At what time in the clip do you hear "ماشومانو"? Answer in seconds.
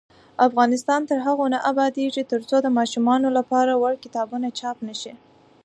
2.77-3.27